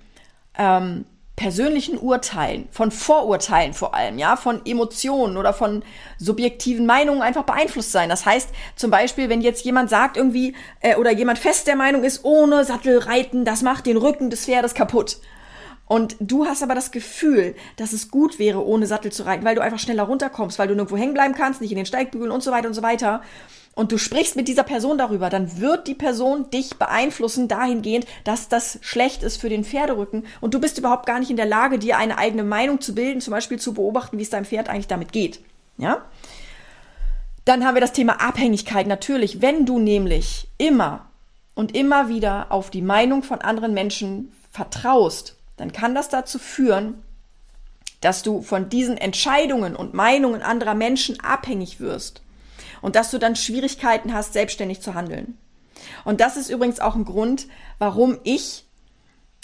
ähm, 0.58 1.06
persönlichen 1.36 2.00
Urteilen, 2.00 2.68
von 2.72 2.90
Vorurteilen 2.90 3.74
vor 3.74 3.94
allem, 3.94 4.18
ja, 4.18 4.36
von 4.36 4.66
Emotionen 4.66 5.38
oder 5.38 5.54
von 5.54 5.84
subjektiven 6.18 6.88
Meinungen 6.88 7.22
einfach 7.22 7.44
beeinflusst 7.44 7.92
sein. 7.92 8.10
Das 8.10 8.26
heißt, 8.26 8.50
zum 8.76 8.90
Beispiel, 8.90 9.30
wenn 9.30 9.42
jetzt 9.42 9.64
jemand 9.66 9.92
sagt 9.92 10.18
irgendwie 10.18 10.56
äh, 10.80 10.96
oder 10.96 11.12
jemand 11.12 11.38
fest 11.38 11.68
der 11.68 11.76
Meinung 11.76 12.04
ist, 12.04 12.26
ohne 12.26 12.66
Sattel 12.66 12.98
reiten, 12.98 13.46
das 13.46 13.62
macht 13.62 13.86
den 13.86 13.98
Rücken 13.98 14.32
des 14.32 14.46
Pferdes 14.46 14.74
kaputt 14.74 15.20
und 15.86 16.16
du 16.20 16.46
hast 16.46 16.64
aber 16.64 16.76
das 16.76 16.92
Gefühl, 16.92 17.56
dass 17.76 17.92
es 17.92 18.10
gut 18.10 18.40
wäre, 18.40 18.66
ohne 18.66 18.88
Sattel 18.88 19.12
zu 19.12 19.24
reiten, 19.24 19.44
weil 19.44 19.56
du 19.56 19.62
einfach 19.62 19.80
schneller 19.80 20.04
runterkommst, 20.04 20.58
weil 20.58 20.68
du 20.68 20.76
nirgendwo 20.76 20.98
hängen 20.98 21.14
bleiben 21.14 21.36
kannst, 21.36 21.60
nicht 21.60 21.72
in 21.72 21.78
den 21.78 21.86
Steigbügeln 21.86 22.32
und 22.32 22.44
so 22.44 22.52
weiter 22.52 22.68
und 22.68 22.74
so 22.74 22.82
weiter. 22.82 23.22
Und 23.74 23.92
du 23.92 23.98
sprichst 23.98 24.36
mit 24.36 24.48
dieser 24.48 24.64
Person 24.64 24.98
darüber, 24.98 25.30
dann 25.30 25.60
wird 25.60 25.88
die 25.88 25.96
Person 25.96 26.50
dich 26.50 26.78
beeinflussen 26.78 27.48
dahingehend, 27.48 28.06
dass 28.26 28.50
das 28.50 28.80
schlecht 28.82 29.24
ist 29.24 29.38
für 29.38 29.50
den 29.50 29.64
Pferderücken. 29.64 30.26
Und 30.42 30.54
du 30.54 30.60
bist 30.60 30.78
überhaupt 30.78 31.06
gar 31.06 31.20
nicht 31.20 31.30
in 31.30 31.38
der 31.38 31.46
Lage, 31.46 31.80
dir 31.80 31.98
eine 31.98 32.18
eigene 32.18 32.44
Meinung 32.44 32.82
zu 32.82 32.94
bilden, 32.94 33.22
zum 33.22 33.32
Beispiel 33.32 33.60
zu 33.60 33.74
beobachten, 33.74 34.18
wie 34.18 34.24
es 34.24 34.30
deinem 34.30 34.46
Pferd 34.46 34.70
eigentlich 34.70 34.88
damit 34.88 35.14
geht. 35.14 35.40
Ja? 35.78 36.06
Dann 37.46 37.66
haben 37.66 37.76
wir 37.76 37.82
das 37.82 37.94
Thema 37.94 38.22
Abhängigkeit. 38.22 38.88
Natürlich, 38.88 39.42
wenn 39.42 39.66
du 39.66 39.80
nämlich 39.80 40.48
immer 40.58 41.08
und 41.56 41.76
immer 41.76 42.10
wieder 42.10 42.48
auf 42.50 42.70
die 42.70 42.82
Meinung 42.82 43.24
von 43.24 43.40
anderen 43.40 43.74
Menschen 43.74 44.32
vertraust, 44.52 45.38
dann 45.58 45.72
kann 45.72 45.96
das 45.96 46.10
dazu 46.10 46.40
führen, 46.40 47.04
dass 48.02 48.24
du 48.24 48.42
von 48.42 48.70
diesen 48.70 48.98
Entscheidungen 48.98 49.76
und 49.76 49.94
Meinungen 49.94 50.42
anderer 50.42 50.74
Menschen 50.74 51.20
abhängig 51.20 51.80
wirst 51.80 52.22
und 52.82 52.96
dass 52.96 53.12
du 53.12 53.20
dann 53.20 53.36
Schwierigkeiten 53.36 54.14
hast, 54.14 54.34
selbstständig 54.34 54.82
zu 54.82 54.96
handeln. 54.96 55.38
Und 56.04 56.20
das 56.20 56.38
ist 56.38 56.50
übrigens 56.50 56.80
auch 56.80 56.96
ein 56.96 57.06
Grund, 57.06 57.48
warum 57.78 58.20
ich 58.24 58.66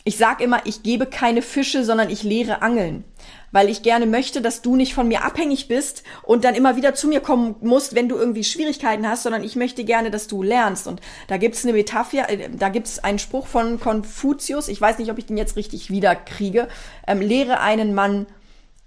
ich 0.08 0.16
sage 0.16 0.42
immer, 0.42 0.62
ich 0.64 0.84
gebe 0.84 1.06
keine 1.06 1.42
Fische, 1.42 1.84
sondern 1.84 2.10
ich 2.10 2.24
lehre 2.24 2.62
Angeln, 2.62 3.04
weil 3.52 3.68
ich 3.68 3.82
gerne 3.82 4.06
möchte, 4.06 4.42
dass 4.42 4.62
du 4.62 4.78
nicht 4.78 4.94
von 4.94 5.10
mir 5.10 5.26
abhängig 5.26 5.68
bist 5.68 6.04
und 6.24 6.46
dann 6.46 6.56
immer 6.56 6.78
wieder 6.78 6.94
zu 6.94 7.10
mir 7.10 7.20
kommen 7.20 7.56
musst, 7.60 7.94
wenn 7.94 8.08
du 8.08 8.16
irgendwie 8.16 8.46
Schwierigkeiten 8.46 9.06
hast, 9.06 9.24
sondern 9.24 9.44
ich 9.44 9.58
möchte 9.58 9.84
gerne, 9.84 10.10
dass 10.10 10.28
du 10.28 10.42
lernst. 10.42 10.88
Und 10.88 11.02
da 11.28 11.36
gibt's 11.36 11.66
eine 11.66 11.74
Metapher, 11.74 12.30
äh, 12.30 12.50
da 12.58 12.70
gibt's 12.70 13.00
einen 13.00 13.20
Spruch 13.20 13.48
von 13.48 13.82
Konfuzius, 13.82 14.70
ich 14.70 14.80
weiß 14.80 14.98
nicht, 14.98 15.12
ob 15.12 15.18
ich 15.18 15.26
den 15.26 15.36
jetzt 15.36 15.58
richtig 15.58 15.92
wiederkriege, 15.92 16.70
ähm, 17.06 17.20
lehre 17.20 17.60
einen 17.60 17.94
Mann, 17.94 18.28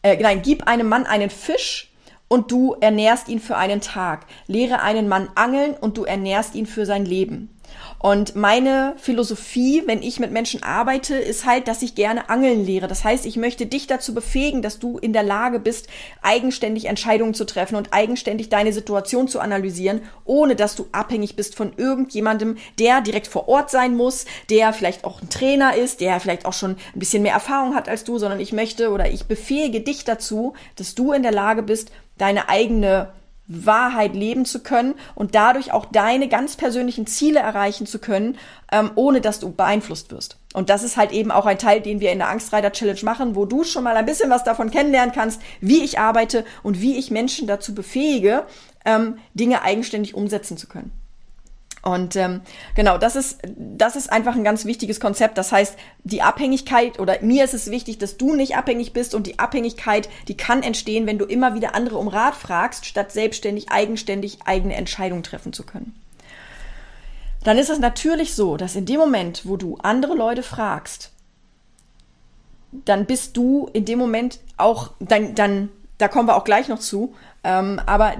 äh, 0.03 0.17
nein, 0.23 0.41
gib 0.41 0.69
einem 0.69 0.89
Mann 0.89 1.05
einen 1.05 1.29
Fisch 1.29 1.93
und 2.29 2.51
du 2.51 2.77
ernährst 2.81 3.29
ihn 3.29 3.41
für 3.41 3.59
einen 3.59 3.83
Tag. 3.83 4.25
Lehre 4.47 4.81
einen 4.81 5.07
Mann 5.07 5.29
angeln 5.35 5.75
und 5.79 5.99
du 5.99 6.05
ernährst 6.05 6.55
ihn 6.55 6.65
für 6.65 6.87
sein 6.87 7.05
Leben. 7.05 7.51
Und 7.99 8.35
meine 8.35 8.95
Philosophie, 8.97 9.83
wenn 9.85 10.03
ich 10.03 10.21
mit 10.21 10.33
Menschen 10.33 10.63
arbeite, 10.63 11.17
ist 11.17 11.45
halt, 11.45 11.69
dass 11.69 11.83
ich 11.83 11.95
gerne 11.95 12.31
Angeln 12.31 12.65
lehre. 12.65 12.89
Das 12.89 13.05
heißt, 13.05 13.27
ich 13.27 13.37
möchte 13.37 13.67
dich 13.67 13.87
dazu 13.87 14.15
befähigen, 14.15 14.63
dass 14.63 14.79
du 14.79 14.97
in 14.97 15.13
der 15.13 15.23
Lage 15.23 15.61
bist, 15.61 15.89
eigenständig 16.23 16.87
Entscheidungen 16.87 17.35
zu 17.35 17.45
treffen 17.45 17.77
und 17.77 17.93
eigenständig 17.93 18.49
deine 18.49 18.73
Situation 18.73 19.29
zu 19.29 19.39
analysieren, 19.41 20.01
ohne 20.25 20.57
dass 20.57 20.77
du 20.77 20.87
abhängig 20.93 21.37
bist 21.37 21.57
von 21.57 21.73
irgendjemandem, 21.77 22.57
der 22.79 23.03
direkt 23.03 23.27
vor 23.27 23.49
Ort 23.49 23.71
sein 23.71 23.95
muss, 23.97 24.25
der 24.49 24.73
vielleicht 24.73 25.05
auch 25.05 25.21
ein 25.21 25.29
Trainer 25.29 25.75
ist, 25.75 26.01
der 26.01 26.21
vielleicht 26.21 26.47
auch 26.47 26.55
schon 26.55 26.73
ein 26.95 26.99
bisschen 26.99 27.23
mehr 27.23 27.35
Erfahrung 27.35 27.75
hat 27.75 27.89
als 27.89 28.05
du, 28.05 28.19
sondern 28.19 28.41
ich 28.41 28.53
möchte 28.53 28.91
oder 28.91 29.11
ich 29.11 29.27
befähige 29.27 29.81
dich 29.81 30.05
dazu, 30.05 30.55
dass 30.77 30.95
du 30.95 31.13
in 31.13 31.23
der 31.23 31.33
Lage 31.33 31.63
bist, 31.63 31.93
deine 32.17 32.49
eigene 32.49 33.13
Wahrheit 33.51 34.15
leben 34.15 34.45
zu 34.45 34.61
können 34.61 34.95
und 35.17 35.35
dadurch 35.35 35.73
auch 35.73 35.85
deine 35.87 36.29
ganz 36.29 36.57
persönlichen 36.57 37.07
Ziele 37.07 37.41
erreichen 37.41 37.87
zu 37.87 37.99
können, 37.99 38.39
ähm, 38.71 38.93
ohne 38.95 39.21
dass 39.21 39.41
du 39.41 39.51
beeinflusst 39.51 40.13
wirst. 40.13 40.39
Und 40.55 40.71
das 40.71 40.85
ist 40.85 40.97
halt 40.97 41.11
eben 41.11 41.33
auch 41.33 41.47
ein 41.47 41.59
Teil, 41.59 41.81
den 41.81 42.01
wir 42.01 42.13
in 42.13 42.19
der 42.19 42.29
Angstreiter 42.29 42.71
Challenge 42.71 43.01
machen, 43.03 43.35
wo 43.35 43.45
du 43.45 43.65
schon 43.65 43.85
mal 43.85 43.97
ein 43.97 44.07
bisschen 44.07 44.31
was 44.31 44.45
davon 44.45 44.71
kennenlernen 44.71 45.13
kannst, 45.13 45.43
wie 45.61 45.83
ich 45.83 45.99
arbeite 45.99 46.45
und 46.63 46.81
wie 46.81 46.97
ich 46.97 47.11
Menschen 47.11 47.49
dazu 47.49 47.75
befähige, 47.75 48.45
ähm, 48.85 49.19
Dinge 49.35 49.63
eigenständig 49.63 50.15
umsetzen 50.15 50.57
zu 50.57 50.69
können. 50.69 50.93
Und 51.83 52.15
ähm, 52.17 52.43
genau, 52.75 52.99
das 52.99 53.17
ist, 53.17 53.39
das 53.57 53.97
ist 53.97 54.13
einfach 54.13 54.35
ein 54.35 54.45
ganz 54.45 54.67
wichtiges 54.67 55.01
Konzept. 55.01 55.39
Das 55.39 55.51
heißt, 55.51 55.79
die 56.05 56.21
Abhängigkeit 56.21 56.99
oder 56.99 57.23
mir 57.23 57.45
ist 57.45 57.55
es 57.55 57.71
wichtig, 57.71 57.99
dass 57.99 58.19
du 58.19 58.35
nicht 58.35 58.57
abhängig 58.57 58.93
bist 58.93 59.15
und 59.15 59.27
die 59.27 59.39
Abhängigkeit, 59.39 60.11
die 60.29 60.37
kann 60.37 60.63
entstehen, 60.63 61.07
wenn 61.07 61.19
du 61.19 61.25
immer 61.25 61.55
wieder 61.55 61.75
andere 61.75 61.97
um 61.97 62.09
Rat 62.09 62.35
fragst, 62.35 62.85
statt 62.85 63.13
selbstständig, 63.13 63.71
eigenständig 63.71 64.41
eigene 64.45 64.75
Entscheidungen 64.75 65.23
treffen 65.23 65.55
zu 65.55 65.65
können. 65.65 65.95
Dann 67.45 67.57
ist 67.57 67.71
es 67.71 67.79
natürlich 67.79 68.35
so, 68.35 68.59
dass 68.59 68.77
in 68.77 68.85
dem 68.85 69.01
Moment, 69.01 69.47
wo 69.47 69.57
du 69.57 69.79
andere 69.83 70.15
Leute 70.15 70.43
fragst, 70.43 71.11
dann 72.73 73.07
bist 73.07 73.37
du 73.39 73.71
in 73.73 73.87
dem 73.87 73.99
Moment 73.99 74.41
auch, 74.59 74.91
dann, 75.01 75.35
dann 75.35 75.71
da 75.97 76.09
kommen 76.09 76.29
wir 76.29 76.37
auch 76.37 76.45
gleich 76.45 76.69
noch 76.69 76.79
zu, 76.79 77.15
ähm, 77.43 77.81
aber 77.87 78.17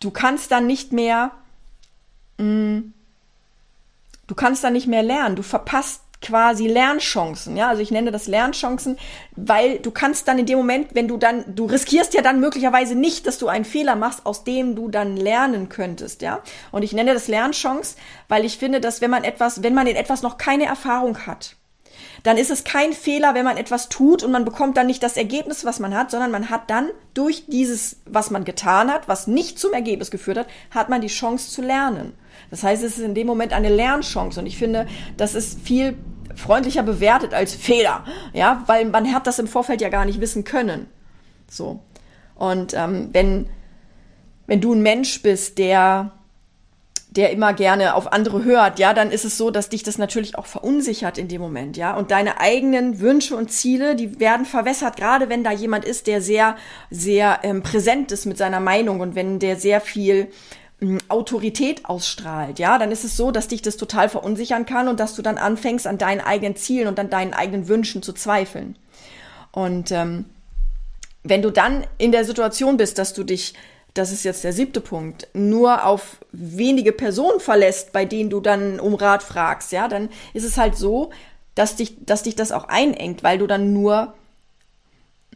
du 0.00 0.10
kannst 0.10 0.50
dann 0.50 0.66
nicht 0.66 0.92
mehr 0.92 1.30
Mm. 2.42 2.92
du 4.26 4.34
kannst 4.34 4.64
da 4.64 4.70
nicht 4.70 4.86
mehr 4.86 5.02
lernen. 5.02 5.36
Du 5.36 5.42
verpasst 5.42 6.02
quasi 6.22 6.68
Lernchancen, 6.68 7.56
ja, 7.56 7.68
also 7.68 7.82
ich 7.82 7.90
nenne 7.90 8.12
das 8.12 8.28
Lernchancen, 8.28 8.96
weil 9.34 9.78
du 9.80 9.90
kannst 9.90 10.28
dann 10.28 10.38
in 10.38 10.46
dem 10.46 10.56
Moment, 10.56 10.94
wenn 10.94 11.08
du 11.08 11.16
dann, 11.16 11.44
du 11.54 11.66
riskierst 11.66 12.14
ja 12.14 12.22
dann 12.22 12.40
möglicherweise 12.40 12.94
nicht, 12.94 13.26
dass 13.26 13.38
du 13.38 13.48
einen 13.48 13.64
Fehler 13.64 13.96
machst, 13.96 14.24
aus 14.24 14.44
dem 14.44 14.76
du 14.76 14.88
dann 14.88 15.16
lernen 15.16 15.68
könntest, 15.68 16.22
ja. 16.22 16.40
Und 16.70 16.82
ich 16.82 16.92
nenne 16.92 17.12
das 17.12 17.28
Lernchance, 17.28 17.96
weil 18.28 18.44
ich 18.44 18.56
finde, 18.56 18.80
dass 18.80 19.00
wenn 19.00 19.10
man 19.10 19.24
etwas, 19.24 19.62
wenn 19.62 19.74
man 19.74 19.88
in 19.88 19.96
etwas 19.96 20.22
noch 20.22 20.38
keine 20.38 20.66
Erfahrung 20.66 21.26
hat, 21.26 21.56
dann 22.22 22.36
ist 22.36 22.50
es 22.50 22.64
kein 22.64 22.92
Fehler, 22.92 23.34
wenn 23.34 23.44
man 23.44 23.56
etwas 23.56 23.88
tut 23.88 24.22
und 24.22 24.30
man 24.30 24.44
bekommt 24.44 24.76
dann 24.76 24.86
nicht 24.86 25.02
das 25.02 25.16
Ergebnis, 25.16 25.64
was 25.64 25.80
man 25.80 25.94
hat, 25.94 26.10
sondern 26.10 26.30
man 26.30 26.50
hat 26.50 26.70
dann 26.70 26.90
durch 27.14 27.46
dieses, 27.46 27.96
was 28.06 28.30
man 28.30 28.44
getan 28.44 28.92
hat, 28.92 29.08
was 29.08 29.26
nicht 29.26 29.58
zum 29.58 29.72
Ergebnis 29.72 30.10
geführt 30.10 30.38
hat, 30.38 30.46
hat 30.70 30.88
man 30.88 31.00
die 31.00 31.08
Chance 31.08 31.50
zu 31.50 31.62
lernen. 31.62 32.14
Das 32.52 32.62
heißt, 32.62 32.82
es 32.82 32.98
ist 32.98 33.04
in 33.04 33.14
dem 33.14 33.26
Moment 33.26 33.54
eine 33.54 33.70
Lernchance 33.70 34.38
und 34.38 34.44
ich 34.44 34.58
finde, 34.58 34.86
das 35.16 35.34
ist 35.34 35.58
viel 35.60 35.96
freundlicher 36.36 36.82
bewertet 36.82 37.32
als 37.32 37.54
Fehler, 37.54 38.04
ja, 38.34 38.62
weil 38.66 38.84
man 38.84 39.10
hat 39.14 39.26
das 39.26 39.38
im 39.38 39.46
Vorfeld 39.46 39.80
ja 39.80 39.88
gar 39.88 40.04
nicht 40.04 40.20
wissen 40.20 40.44
können. 40.44 40.86
So. 41.48 41.80
Und 42.34 42.74
ähm, 42.74 43.08
wenn, 43.12 43.46
wenn 44.46 44.60
du 44.60 44.74
ein 44.74 44.82
Mensch 44.82 45.22
bist, 45.22 45.56
der 45.56 46.12
der 47.08 47.30
immer 47.30 47.52
gerne 47.52 47.94
auf 47.94 48.10
andere 48.10 48.42
hört, 48.42 48.78
ja, 48.78 48.94
dann 48.94 49.10
ist 49.10 49.26
es 49.26 49.36
so, 49.36 49.50
dass 49.50 49.68
dich 49.68 49.82
das 49.82 49.98
natürlich 49.98 50.38
auch 50.38 50.46
verunsichert 50.46 51.18
in 51.18 51.28
dem 51.28 51.42
Moment, 51.42 51.76
ja. 51.76 51.94
Und 51.94 52.10
deine 52.10 52.40
eigenen 52.40 53.00
Wünsche 53.00 53.36
und 53.36 53.50
Ziele, 53.50 53.96
die 53.96 54.18
werden 54.18 54.46
verwässert, 54.46 54.96
gerade 54.96 55.28
wenn 55.28 55.44
da 55.44 55.52
jemand 55.52 55.84
ist, 55.84 56.06
der 56.06 56.22
sehr, 56.22 56.56
sehr 56.90 57.40
ähm, 57.42 57.62
präsent 57.62 58.12
ist 58.12 58.24
mit 58.24 58.38
seiner 58.38 58.60
Meinung 58.60 59.00
und 59.00 59.14
wenn 59.14 59.38
der 59.38 59.56
sehr 59.56 59.82
viel 59.82 60.28
Autorität 61.08 61.86
ausstrahlt, 61.86 62.58
ja, 62.58 62.78
dann 62.78 62.90
ist 62.90 63.04
es 63.04 63.16
so, 63.16 63.30
dass 63.30 63.48
dich 63.48 63.62
das 63.62 63.76
total 63.76 64.08
verunsichern 64.08 64.66
kann 64.66 64.88
und 64.88 65.00
dass 65.00 65.14
du 65.14 65.22
dann 65.22 65.38
anfängst, 65.38 65.86
an 65.86 65.98
deinen 65.98 66.20
eigenen 66.20 66.56
Zielen 66.56 66.88
und 66.88 66.98
an 66.98 67.10
deinen 67.10 67.34
eigenen 67.34 67.68
Wünschen 67.68 68.02
zu 68.02 68.12
zweifeln. 68.12 68.76
Und 69.52 69.92
ähm, 69.92 70.26
wenn 71.22 71.42
du 71.42 71.50
dann 71.50 71.86
in 71.98 72.12
der 72.12 72.24
Situation 72.24 72.76
bist, 72.76 72.98
dass 72.98 73.14
du 73.14 73.22
dich 73.22 73.54
das 73.94 74.10
ist 74.10 74.24
jetzt 74.24 74.44
der 74.44 74.52
siebte 74.52 74.80
Punkt, 74.80 75.28
nur 75.34 75.84
auf 75.84 76.16
wenige 76.32 76.92
Personen 76.92 77.40
verlässt, 77.40 77.92
bei 77.92 78.04
denen 78.04 78.30
du 78.30 78.40
dann 78.40 78.80
um 78.80 78.94
Rat 78.94 79.22
fragst, 79.22 79.72
ja, 79.72 79.86
dann 79.88 80.08
ist 80.32 80.44
es 80.44 80.56
halt 80.56 80.76
so, 80.76 81.10
dass 81.54 81.76
dich, 81.76 81.96
dass 82.06 82.22
dich 82.22 82.34
das 82.34 82.52
auch 82.52 82.64
einengt, 82.68 83.22
weil 83.22 83.38
du 83.38 83.46
dann 83.46 83.72
nur 83.74 84.14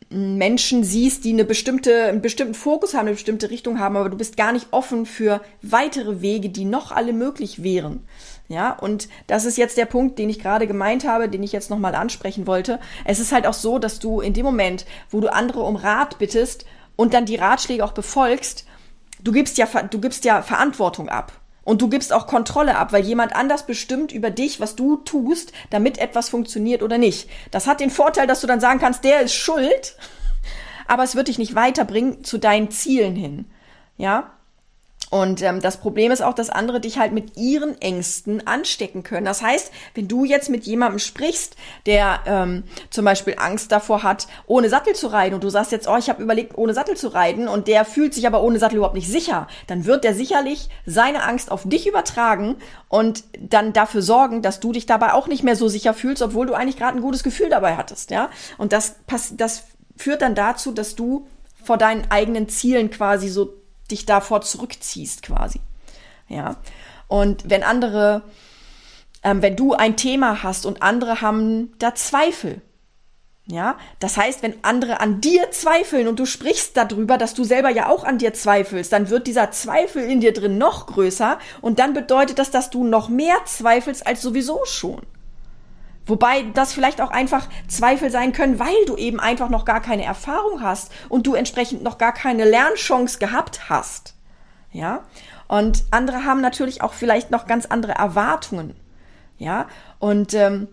Menschen 0.08 0.84
siehst, 0.84 1.24
die 1.24 1.32
eine 1.32 1.44
bestimmte, 1.44 2.04
einen 2.04 2.22
bestimmten 2.22 2.54
Fokus 2.54 2.94
haben, 2.94 3.06
eine 3.06 3.12
bestimmte 3.12 3.50
Richtung 3.50 3.78
haben, 3.80 3.96
aber 3.96 4.08
du 4.08 4.16
bist 4.16 4.36
gar 4.36 4.52
nicht 4.52 4.68
offen 4.70 5.04
für 5.04 5.40
weitere 5.62 6.20
Wege, 6.20 6.48
die 6.48 6.64
noch 6.64 6.92
alle 6.92 7.12
möglich 7.12 7.62
wären. 7.62 8.04
Ja, 8.48 8.72
und 8.72 9.08
das 9.26 9.44
ist 9.44 9.58
jetzt 9.58 9.76
der 9.76 9.86
Punkt, 9.86 10.18
den 10.20 10.30
ich 10.30 10.38
gerade 10.38 10.68
gemeint 10.68 11.06
habe, 11.06 11.28
den 11.28 11.42
ich 11.42 11.50
jetzt 11.50 11.70
nochmal 11.70 11.96
ansprechen 11.96 12.46
wollte. 12.46 12.78
Es 13.04 13.18
ist 13.18 13.32
halt 13.32 13.46
auch 13.46 13.54
so, 13.54 13.80
dass 13.80 13.98
du 13.98 14.20
in 14.20 14.34
dem 14.34 14.44
Moment, 14.44 14.86
wo 15.10 15.20
du 15.20 15.32
andere 15.32 15.62
um 15.62 15.74
Rat 15.74 16.18
bittest, 16.18 16.64
und 16.96 17.12
dann 17.12 17.26
die 17.26 17.36
Ratschläge 17.36 17.84
auch 17.84 17.92
befolgst, 17.92 18.66
du 19.22 19.30
gibst 19.30 19.58
ja, 19.58 19.66
du 19.66 20.00
gibst 20.00 20.24
ja 20.24 20.42
Verantwortung 20.42 21.08
ab. 21.08 21.32
Und 21.66 21.82
du 21.82 21.88
gibst 21.88 22.12
auch 22.12 22.28
Kontrolle 22.28 22.76
ab, 22.76 22.92
weil 22.92 23.04
jemand 23.04 23.34
anders 23.34 23.66
bestimmt 23.66 24.12
über 24.12 24.30
dich, 24.30 24.60
was 24.60 24.76
du 24.76 24.98
tust, 24.98 25.52
damit 25.68 25.98
etwas 25.98 26.28
funktioniert 26.28 26.80
oder 26.80 26.96
nicht. 26.96 27.28
Das 27.50 27.66
hat 27.66 27.80
den 27.80 27.90
Vorteil, 27.90 28.28
dass 28.28 28.40
du 28.40 28.46
dann 28.46 28.60
sagen 28.60 28.78
kannst, 28.78 29.02
der 29.02 29.20
ist 29.22 29.34
schuld, 29.34 29.96
aber 30.86 31.02
es 31.02 31.16
wird 31.16 31.26
dich 31.26 31.38
nicht 31.38 31.56
weiterbringen 31.56 32.22
zu 32.22 32.38
deinen 32.38 32.70
Zielen 32.70 33.16
hin. 33.16 33.46
Ja? 33.96 34.35
Und 35.10 35.40
ähm, 35.42 35.60
das 35.60 35.76
Problem 35.76 36.10
ist 36.10 36.20
auch, 36.20 36.34
dass 36.34 36.50
andere 36.50 36.80
dich 36.80 36.98
halt 36.98 37.12
mit 37.12 37.36
ihren 37.36 37.80
Ängsten 37.80 38.46
anstecken 38.46 39.04
können. 39.04 39.24
Das 39.24 39.40
heißt, 39.40 39.70
wenn 39.94 40.08
du 40.08 40.24
jetzt 40.24 40.50
mit 40.50 40.64
jemandem 40.64 40.98
sprichst, 40.98 41.54
der 41.86 42.20
ähm, 42.26 42.64
zum 42.90 43.04
Beispiel 43.04 43.36
Angst 43.38 43.70
davor 43.70 44.02
hat, 44.02 44.26
ohne 44.46 44.68
Sattel 44.68 44.94
zu 44.94 45.06
reiten, 45.06 45.34
und 45.34 45.44
du 45.44 45.48
sagst 45.48 45.70
jetzt, 45.70 45.86
oh, 45.86 45.96
ich 45.96 46.08
habe 46.08 46.22
überlegt, 46.22 46.58
ohne 46.58 46.74
Sattel 46.74 46.96
zu 46.96 47.08
reiten, 47.08 47.46
und 47.46 47.68
der 47.68 47.84
fühlt 47.84 48.14
sich 48.14 48.26
aber 48.26 48.42
ohne 48.42 48.58
Sattel 48.58 48.76
überhaupt 48.76 48.96
nicht 48.96 49.10
sicher, 49.10 49.46
dann 49.68 49.84
wird 49.84 50.02
der 50.02 50.14
sicherlich 50.14 50.68
seine 50.86 51.22
Angst 51.22 51.52
auf 51.52 51.68
dich 51.68 51.86
übertragen 51.86 52.56
und 52.88 53.22
dann 53.38 53.72
dafür 53.72 54.02
sorgen, 54.02 54.42
dass 54.42 54.58
du 54.58 54.72
dich 54.72 54.86
dabei 54.86 55.12
auch 55.12 55.28
nicht 55.28 55.44
mehr 55.44 55.56
so 55.56 55.68
sicher 55.68 55.94
fühlst, 55.94 56.22
obwohl 56.22 56.46
du 56.46 56.54
eigentlich 56.54 56.78
gerade 56.78 56.98
ein 56.98 57.02
gutes 57.02 57.22
Gefühl 57.22 57.48
dabei 57.48 57.76
hattest, 57.76 58.10
ja. 58.10 58.28
Und 58.58 58.72
das, 58.72 58.96
das 59.36 59.64
führt 59.96 60.22
dann 60.22 60.34
dazu, 60.34 60.72
dass 60.72 60.96
du 60.96 61.28
vor 61.62 61.78
deinen 61.78 62.10
eigenen 62.10 62.48
Zielen 62.48 62.90
quasi 62.90 63.28
so 63.28 63.55
dich 63.90 64.06
davor 64.06 64.40
zurückziehst 64.40 65.22
quasi. 65.22 65.60
Ja. 66.28 66.56
Und 67.08 67.48
wenn 67.48 67.62
andere, 67.62 68.22
ähm, 69.22 69.42
wenn 69.42 69.56
du 69.56 69.74
ein 69.74 69.96
Thema 69.96 70.42
hast 70.42 70.66
und 70.66 70.82
andere 70.82 71.20
haben 71.20 71.72
da 71.78 71.94
Zweifel, 71.94 72.62
ja, 73.48 73.78
das 74.00 74.16
heißt, 74.16 74.42
wenn 74.42 74.64
andere 74.64 74.98
an 74.98 75.20
dir 75.20 75.52
zweifeln 75.52 76.08
und 76.08 76.18
du 76.18 76.26
sprichst 76.26 76.76
darüber, 76.76 77.16
dass 77.16 77.32
du 77.32 77.44
selber 77.44 77.70
ja 77.70 77.88
auch 77.88 78.02
an 78.02 78.18
dir 78.18 78.34
zweifelst, 78.34 78.92
dann 78.92 79.08
wird 79.08 79.28
dieser 79.28 79.52
Zweifel 79.52 80.02
in 80.02 80.20
dir 80.20 80.32
drin 80.32 80.58
noch 80.58 80.86
größer 80.86 81.38
und 81.60 81.78
dann 81.78 81.94
bedeutet 81.94 82.40
das, 82.40 82.50
dass 82.50 82.70
du 82.70 82.82
noch 82.82 83.08
mehr 83.08 83.36
zweifelst 83.44 84.04
als 84.04 84.20
sowieso 84.20 84.64
schon. 84.64 85.00
Wobei 86.06 86.42
das 86.54 86.72
vielleicht 86.72 87.00
auch 87.00 87.10
einfach 87.10 87.48
Zweifel 87.66 88.10
sein 88.10 88.32
können, 88.32 88.58
weil 88.58 88.84
du 88.86 88.96
eben 88.96 89.18
einfach 89.18 89.50
noch 89.50 89.64
gar 89.64 89.82
keine 89.82 90.04
Erfahrung 90.04 90.62
hast 90.62 90.92
und 91.08 91.26
du 91.26 91.34
entsprechend 91.34 91.82
noch 91.82 91.98
gar 91.98 92.12
keine 92.12 92.44
Lernchance 92.44 93.18
gehabt 93.18 93.68
hast. 93.68 94.14
Ja? 94.70 95.04
Und 95.48 95.84
andere 95.90 96.24
haben 96.24 96.40
natürlich 96.40 96.80
auch 96.82 96.92
vielleicht 96.92 97.30
noch 97.30 97.46
ganz 97.46 97.66
andere 97.66 97.92
Erwartungen. 97.92 98.74
Ja? 99.38 99.66
Und 99.98 100.32
ähm, 100.34 100.68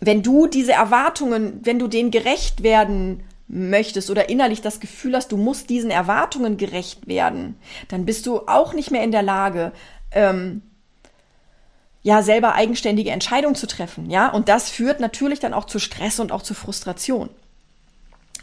wenn 0.00 0.22
du 0.22 0.46
diese 0.46 0.72
Erwartungen, 0.72 1.60
wenn 1.62 1.78
du 1.78 1.88
denen 1.88 2.10
gerecht 2.10 2.62
werden 2.62 3.22
möchtest 3.48 4.10
oder 4.10 4.28
innerlich 4.28 4.60
das 4.62 4.80
Gefühl 4.80 5.16
hast, 5.16 5.32
du 5.32 5.36
musst 5.36 5.70
diesen 5.70 5.90
Erwartungen 5.90 6.56
gerecht 6.56 7.08
werden, 7.08 7.56
dann 7.88 8.04
bist 8.06 8.26
du 8.26 8.40
auch 8.46 8.74
nicht 8.74 8.90
mehr 8.90 9.02
in 9.02 9.10
der 9.10 9.22
Lage, 9.22 9.72
ähm, 10.12 10.62
ja 12.02 12.22
selber 12.22 12.54
eigenständige 12.54 13.10
Entscheidungen 13.10 13.54
zu 13.54 13.66
treffen, 13.66 14.10
ja, 14.10 14.28
und 14.30 14.48
das 14.48 14.70
führt 14.70 15.00
natürlich 15.00 15.40
dann 15.40 15.54
auch 15.54 15.66
zu 15.66 15.78
Stress 15.78 16.20
und 16.20 16.32
auch 16.32 16.42
zu 16.42 16.54
Frustration. 16.54 17.28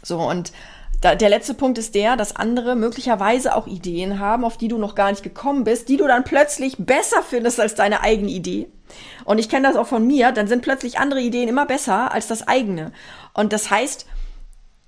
So 0.02 0.20
und 0.20 0.52
da, 1.00 1.14
der 1.14 1.28
letzte 1.28 1.54
Punkt 1.54 1.78
ist 1.78 1.94
der, 1.94 2.16
dass 2.16 2.34
andere 2.34 2.74
möglicherweise 2.74 3.54
auch 3.54 3.68
Ideen 3.68 4.18
haben, 4.18 4.44
auf 4.44 4.56
die 4.56 4.66
du 4.66 4.78
noch 4.78 4.96
gar 4.96 5.10
nicht 5.10 5.22
gekommen 5.22 5.62
bist, 5.62 5.88
die 5.88 5.96
du 5.96 6.08
dann 6.08 6.24
plötzlich 6.24 6.76
besser 6.78 7.22
findest 7.22 7.60
als 7.60 7.76
deine 7.76 8.00
eigene 8.00 8.30
Idee. 8.30 8.68
Und 9.24 9.38
ich 9.38 9.48
kenne 9.48 9.68
das 9.68 9.76
auch 9.76 9.86
von 9.86 10.06
mir, 10.06 10.32
dann 10.32 10.48
sind 10.48 10.62
plötzlich 10.62 10.98
andere 10.98 11.20
Ideen 11.20 11.48
immer 11.48 11.66
besser 11.66 12.12
als 12.12 12.26
das 12.26 12.48
eigene. 12.48 12.92
Und 13.32 13.52
das 13.52 13.70
heißt, 13.70 14.06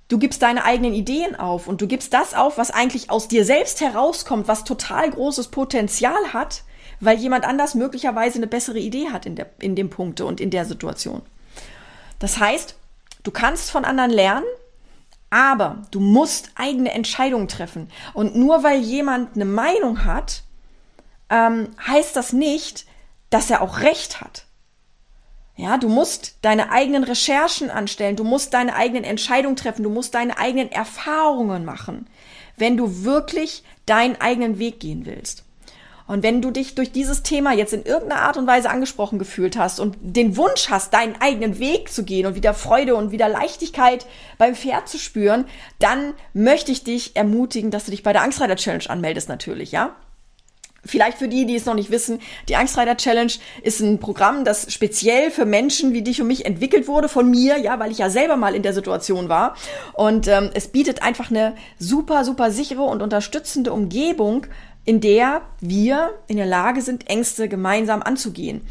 du 0.09 0.17
gibst 0.17 0.41
deine 0.41 0.65
eigenen 0.65 0.93
Ideen 0.93 1.37
auf 1.37 1.67
und 1.67 1.81
du 1.81 1.87
gibst 1.87 2.13
das 2.13 2.33
auf, 2.33 2.57
was 2.57 2.71
eigentlich 2.71 3.09
aus 3.09 3.29
dir 3.29 3.45
selbst 3.45 3.79
herauskommt, 3.79 4.49
was 4.49 4.65
total 4.65 5.11
großes 5.11 5.47
Potenzial 5.47 6.33
hat, 6.33 6.63
weil 7.01 7.17
jemand 7.17 7.45
anders 7.45 7.75
möglicherweise 7.75 8.37
eine 8.37 8.47
bessere 8.47 8.79
Idee 8.79 9.09
hat 9.09 9.25
in, 9.25 9.35
der, 9.35 9.49
in 9.59 9.75
dem 9.75 9.89
Punkte 9.89 10.25
und 10.25 10.39
in 10.39 10.51
der 10.51 10.65
Situation. 10.65 11.21
Das 12.19 12.39
heißt, 12.39 12.75
du 13.23 13.31
kannst 13.31 13.71
von 13.71 13.83
anderen 13.83 14.11
lernen, 14.11 14.45
aber 15.31 15.81
du 15.91 15.99
musst 15.99 16.51
eigene 16.55 16.91
Entscheidungen 16.91 17.47
treffen. 17.47 17.89
Und 18.13 18.35
nur 18.35 18.63
weil 18.63 18.79
jemand 18.79 19.35
eine 19.35 19.45
Meinung 19.45 20.05
hat, 20.05 20.43
ähm, 21.29 21.69
heißt 21.85 22.15
das 22.15 22.31
nicht, 22.31 22.85
dass 23.29 23.49
er 23.49 23.61
auch 23.61 23.79
recht 23.79 24.21
hat. 24.21 24.45
Ja, 25.55 25.77
du 25.77 25.89
musst 25.89 26.37
deine 26.41 26.71
eigenen 26.71 27.03
Recherchen 27.03 27.69
anstellen, 27.69 28.15
du 28.15 28.23
musst 28.23 28.53
deine 28.53 28.75
eigenen 28.75 29.03
Entscheidungen 29.03 29.55
treffen, 29.55 29.83
du 29.83 29.89
musst 29.89 30.13
deine 30.13 30.37
eigenen 30.37 30.71
Erfahrungen 30.71 31.65
machen, 31.65 32.07
wenn 32.57 32.77
du 32.77 33.03
wirklich 33.03 33.63
deinen 33.85 34.19
eigenen 34.19 34.59
Weg 34.59 34.79
gehen 34.79 35.05
willst. 35.05 35.45
Und 36.07 36.23
wenn 36.23 36.41
du 36.41 36.51
dich 36.51 36.75
durch 36.75 36.91
dieses 36.91 37.23
Thema 37.23 37.53
jetzt 37.53 37.73
in 37.73 37.83
irgendeiner 37.83 38.21
Art 38.21 38.37
und 38.37 38.47
Weise 38.47 38.69
angesprochen 38.69 39.19
gefühlt 39.19 39.57
hast 39.57 39.79
und 39.79 39.97
den 40.01 40.37
Wunsch 40.37 40.69
hast, 40.69 40.93
deinen 40.93 41.15
eigenen 41.21 41.59
Weg 41.59 41.91
zu 41.91 42.03
gehen 42.03 42.25
und 42.25 42.35
wieder 42.35 42.53
Freude 42.53 42.95
und 42.95 43.11
wieder 43.11 43.29
Leichtigkeit 43.29 44.05
beim 44.37 44.55
Pferd 44.55 44.89
zu 44.89 44.97
spüren, 44.97 45.45
dann 45.79 46.13
möchte 46.33 46.71
ich 46.71 46.83
dich 46.83 47.15
ermutigen, 47.15 47.71
dass 47.71 47.85
du 47.85 47.91
dich 47.91 48.03
bei 48.03 48.13
der 48.13 48.23
Angstreiter 48.23 48.55
Challenge 48.55 48.89
anmeldest 48.89 49.29
natürlich, 49.29 49.71
ja? 49.71 49.95
Vielleicht 50.83 51.19
für 51.19 51.27
die, 51.27 51.45
die 51.45 51.55
es 51.55 51.65
noch 51.65 51.75
nicht 51.75 51.91
wissen, 51.91 52.19
die 52.49 52.55
Angstreiter 52.55 52.97
Challenge 52.97 53.31
ist 53.61 53.81
ein 53.81 53.99
Programm, 53.99 54.45
das 54.45 54.73
speziell 54.73 55.29
für 55.29 55.45
Menschen 55.45 55.93
wie 55.93 56.01
dich 56.01 56.19
und 56.21 56.27
mich 56.27 56.45
entwickelt 56.45 56.87
wurde 56.87 57.07
von 57.07 57.29
mir, 57.29 57.59
ja, 57.59 57.77
weil 57.77 57.91
ich 57.91 57.99
ja 57.99 58.09
selber 58.09 58.35
mal 58.35 58.55
in 58.55 58.63
der 58.63 58.73
Situation 58.73 59.29
war. 59.29 59.55
Und 59.93 60.27
ähm, 60.27 60.49
es 60.55 60.69
bietet 60.69 61.03
einfach 61.03 61.29
eine 61.29 61.55
super, 61.77 62.25
super 62.25 62.49
sichere 62.49 62.81
und 62.81 63.03
unterstützende 63.03 63.71
Umgebung, 63.71 64.47
in 64.85 64.99
der 64.99 65.41
wir 65.59 66.13
in 66.27 66.37
der 66.37 66.45
Lage 66.45 66.81
sind, 66.81 67.09
Ängste 67.09 67.47
gemeinsam 67.47 68.01
anzugehen. 68.01 68.61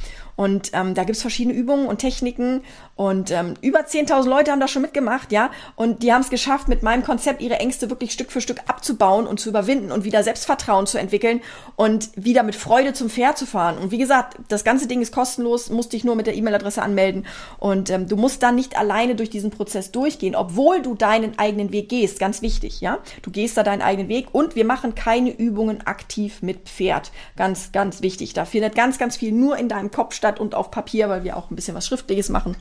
Und 0.41 0.71
ähm, 0.73 0.95
da 0.95 1.05
gibt's 1.05 1.21
verschiedene 1.21 1.55
Übungen 1.55 1.87
und 1.87 1.99
Techniken. 1.99 2.63
Und 2.97 3.31
ähm, 3.31 3.53
über 3.61 3.81
10.000 3.81 4.27
Leute 4.27 4.51
haben 4.51 4.59
das 4.59 4.71
schon 4.71 4.81
mitgemacht, 4.81 5.33
ja. 5.33 5.51
Und 5.77 6.03
die 6.03 6.15
haben 6.15 6.23
es 6.23 6.31
geschafft, 6.31 6.67
mit 6.67 6.83
meinem 6.83 7.05
Konzept 7.05 7.43
ihre 7.43 7.59
Ängste 7.59 7.91
wirklich 7.91 8.13
Stück 8.13 8.33
für 8.33 8.41
Stück 8.41 8.61
abzubauen 8.67 9.27
und 9.27 9.39
zu 9.39 9.51
überwinden 9.51 9.93
und 9.93 10.05
wieder 10.05 10.23
Selbstvertrauen 10.23 10.87
zu 10.87 10.97
entwickeln 10.97 11.43
und 11.77 12.09
wieder 12.17 12.43
mit 12.43 12.57
Freude 12.57 12.95
zum 12.95 13.11
Pferd 13.11 13.37
zu 13.37 13.45
fahren. 13.45 13.77
Und 13.77 13.91
wie 13.91 13.99
gesagt, 13.99 14.39
das 14.49 14.65
ganze 14.65 14.87
Ding 14.87 15.03
ist 15.03 15.13
kostenlos, 15.13 15.69
musst 15.69 15.93
dich 15.93 16.05
nur 16.05 16.17
mit 16.17 16.27
der 16.27 16.35
E-Mail-Adresse 16.35 16.81
anmelden. 16.81 17.27
Und 17.59 17.91
ähm, 17.91 18.09
du 18.09 18.17
musst 18.17 18.43
dann 18.43 18.55
nicht 18.55 18.79
alleine 18.79 19.17
durch 19.17 19.29
diesen 19.29 19.51
Prozess 19.51 19.93
durchgehen, 19.93 20.35
obwohl 20.35 20.81
du 20.81 20.95
deinen 20.95 21.39
eigenen 21.39 21.71
Weg 21.71 21.91
gehst. 21.91 22.19
Ganz 22.19 22.41
wichtig, 22.41 22.81
ja. 22.81 23.01
Du 23.21 23.31
gehst 23.31 23.59
da 23.59 23.63
deinen 23.63 23.83
eigenen 23.83 24.09
Weg 24.09 24.29
und 24.33 24.55
wir 24.55 24.65
machen 24.65 24.95
keine 24.95 25.37
Übungen 25.37 25.87
aktiv 25.87 26.41
mit 26.41 26.67
Pferd. 26.67 27.13
Ganz, 27.37 27.73
ganz 27.73 28.01
wichtig. 28.01 28.33
Da 28.33 28.47
findet 28.47 28.75
ganz, 28.75 28.97
ganz 28.97 29.19
viel 29.19 29.33
nur 29.33 29.59
in 29.59 29.69
deinem 29.69 29.91
Kopf 29.91 30.15
statt 30.15 30.30
und 30.39 30.55
auf 30.55 30.71
Papier, 30.71 31.09
weil 31.09 31.25
wir 31.25 31.37
auch 31.37 31.51
ein 31.51 31.57
bisschen 31.57 31.75
was 31.75 31.87
Schriftliches 31.87 32.29
machen. 32.29 32.57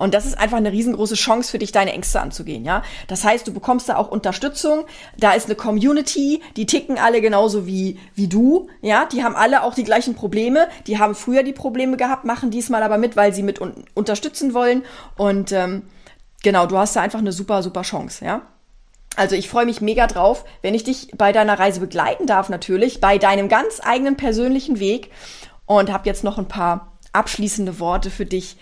Und 0.00 0.14
das 0.14 0.24
ist 0.24 0.38
einfach 0.38 0.56
eine 0.56 0.72
riesengroße 0.72 1.14
Chance 1.14 1.50
für 1.50 1.58
dich, 1.58 1.72
deine 1.72 1.92
Ängste 1.92 2.22
anzugehen, 2.22 2.64
ja. 2.64 2.82
Das 3.06 3.22
heißt, 3.22 3.46
du 3.46 3.52
bekommst 3.52 3.90
da 3.90 3.96
auch 3.96 4.10
Unterstützung. 4.10 4.86
Da 5.18 5.32
ist 5.32 5.44
eine 5.44 5.56
Community, 5.56 6.40
die 6.56 6.64
ticken 6.64 6.98
alle 6.98 7.20
genauso 7.20 7.66
wie, 7.66 7.98
wie 8.14 8.26
du, 8.26 8.68
ja. 8.80 9.04
Die 9.04 9.22
haben 9.22 9.36
alle 9.36 9.62
auch 9.62 9.74
die 9.74 9.84
gleichen 9.84 10.14
Probleme. 10.14 10.68
Die 10.86 10.98
haben 10.98 11.14
früher 11.14 11.42
die 11.42 11.52
Probleme 11.52 11.98
gehabt, 11.98 12.24
machen 12.24 12.50
diesmal 12.50 12.82
aber 12.82 12.96
mit, 12.96 13.14
weil 13.14 13.34
sie 13.34 13.42
mit 13.42 13.60
un 13.60 13.74
unterstützen 13.92 14.54
wollen. 14.54 14.84
Und 15.18 15.52
ähm, 15.52 15.82
genau, 16.42 16.64
du 16.64 16.78
hast 16.78 16.96
da 16.96 17.02
einfach 17.02 17.18
eine 17.18 17.32
super, 17.32 17.62
super 17.62 17.82
Chance, 17.82 18.24
ja. 18.24 18.40
Also 19.16 19.36
ich 19.36 19.50
freue 19.50 19.66
mich 19.66 19.82
mega 19.82 20.06
drauf, 20.06 20.46
wenn 20.62 20.72
ich 20.72 20.84
dich 20.84 21.12
bei 21.14 21.32
deiner 21.32 21.58
Reise 21.58 21.80
begleiten 21.80 22.26
darf, 22.26 22.48
natürlich, 22.48 23.02
bei 23.02 23.18
deinem 23.18 23.50
ganz 23.50 23.80
eigenen 23.84 24.16
persönlichen 24.16 24.80
Weg 24.80 25.10
und 25.78 25.92
habe 25.92 26.08
jetzt 26.08 26.24
noch 26.24 26.36
ein 26.36 26.48
paar 26.48 26.90
abschließende 27.12 27.78
Worte 27.78 28.10
für 28.10 28.26
dich. 28.26 28.56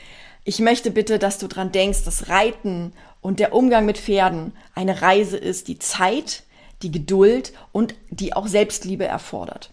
Ich 0.44 0.58
möchte 0.58 0.90
bitte, 0.90 1.18
dass 1.18 1.38
du 1.38 1.46
dran 1.46 1.72
denkst, 1.72 2.04
dass 2.04 2.28
Reiten 2.28 2.92
und 3.22 3.40
der 3.40 3.54
Umgang 3.54 3.86
mit 3.86 3.96
Pferden 3.96 4.52
eine 4.74 5.00
Reise 5.00 5.38
ist, 5.38 5.68
die 5.68 5.78
Zeit, 5.78 6.42
die 6.82 6.92
Geduld 6.92 7.54
und 7.72 7.94
die 8.10 8.34
auch 8.34 8.46
Selbstliebe 8.46 9.06
erfordert. 9.06 9.70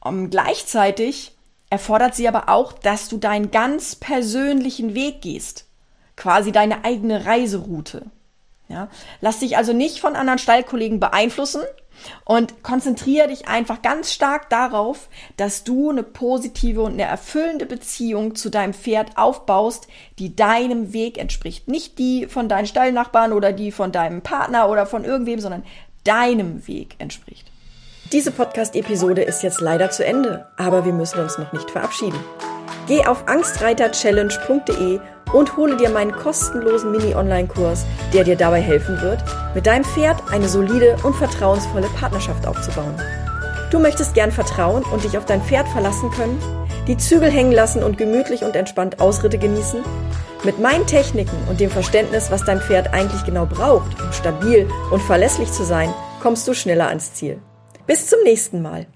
Um, 0.00 0.28
gleichzeitig 0.28 1.36
erfordert 1.70 2.16
sie 2.16 2.26
aber 2.26 2.48
auch, 2.48 2.72
dass 2.72 3.08
du 3.08 3.18
deinen 3.18 3.52
ganz 3.52 3.94
persönlichen 3.94 4.94
Weg 4.94 5.22
gehst, 5.22 5.66
quasi 6.16 6.50
deine 6.50 6.84
eigene 6.84 7.26
Reiseroute. 7.26 8.06
Ja? 8.66 8.88
Lass 9.20 9.38
dich 9.38 9.56
also 9.56 9.72
nicht 9.72 10.00
von 10.00 10.16
anderen 10.16 10.40
Stallkollegen 10.40 10.98
beeinflussen 10.98 11.62
und 12.24 12.62
konzentriere 12.62 13.28
dich 13.28 13.48
einfach 13.48 13.82
ganz 13.82 14.12
stark 14.12 14.48
darauf, 14.50 15.08
dass 15.36 15.64
du 15.64 15.90
eine 15.90 16.02
positive 16.02 16.82
und 16.82 16.94
eine 16.94 17.04
erfüllende 17.04 17.66
Beziehung 17.66 18.34
zu 18.34 18.50
deinem 18.50 18.74
Pferd 18.74 19.16
aufbaust, 19.16 19.88
die 20.18 20.34
deinem 20.34 20.92
Weg 20.92 21.18
entspricht. 21.18 21.68
Nicht 21.68 21.98
die 21.98 22.26
von 22.26 22.48
deinen 22.48 22.66
Stallnachbarn 22.66 23.32
oder 23.32 23.52
die 23.52 23.72
von 23.72 23.92
deinem 23.92 24.22
Partner 24.22 24.68
oder 24.68 24.86
von 24.86 25.04
irgendwem, 25.04 25.40
sondern 25.40 25.64
deinem 26.04 26.66
Weg 26.66 26.94
entspricht. 26.98 27.50
Diese 28.12 28.32
Podcast-Episode 28.32 29.22
ist 29.22 29.42
jetzt 29.42 29.60
leider 29.60 29.90
zu 29.90 30.04
Ende, 30.04 30.48
aber 30.56 30.84
wir 30.84 30.92
müssen 30.92 31.20
uns 31.20 31.38
noch 31.38 31.52
nicht 31.52 31.70
verabschieden. 31.70 32.18
Geh 32.88 33.06
auf 33.06 33.28
angstreiterchallenge.de 33.28 34.98
und 35.32 35.56
hole 35.56 35.76
dir 35.76 35.90
meinen 35.90 36.12
kostenlosen 36.12 36.92
Mini-Online-Kurs, 36.92 37.86
der 38.12 38.24
dir 38.24 38.36
dabei 38.36 38.60
helfen 38.60 39.00
wird, 39.00 39.22
mit 39.54 39.66
deinem 39.66 39.84
Pferd 39.84 40.22
eine 40.30 40.48
solide 40.48 40.96
und 41.02 41.14
vertrauensvolle 41.14 41.88
Partnerschaft 41.98 42.46
aufzubauen. 42.46 42.94
Du 43.70 43.78
möchtest 43.78 44.14
gern 44.14 44.32
vertrauen 44.32 44.82
und 44.92 45.04
dich 45.04 45.16
auf 45.16 45.26
dein 45.26 45.42
Pferd 45.42 45.68
verlassen 45.68 46.10
können, 46.10 46.38
die 46.86 46.96
Zügel 46.96 47.30
hängen 47.30 47.52
lassen 47.52 47.82
und 47.82 47.98
gemütlich 47.98 48.42
und 48.42 48.56
entspannt 48.56 49.00
Ausritte 49.00 49.38
genießen? 49.38 49.80
Mit 50.42 50.58
meinen 50.58 50.86
Techniken 50.86 51.36
und 51.48 51.60
dem 51.60 51.70
Verständnis, 51.70 52.30
was 52.30 52.44
dein 52.44 52.60
Pferd 52.60 52.92
eigentlich 52.92 53.24
genau 53.24 53.46
braucht, 53.46 54.00
um 54.00 54.12
stabil 54.12 54.68
und 54.90 55.02
verlässlich 55.02 55.52
zu 55.52 55.64
sein, 55.64 55.92
kommst 56.20 56.48
du 56.48 56.54
schneller 56.54 56.88
ans 56.88 57.14
Ziel. 57.14 57.40
Bis 57.86 58.06
zum 58.06 58.20
nächsten 58.24 58.62
Mal. 58.62 58.86